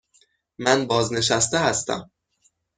[0.57, 2.11] من بازنشسته هستم.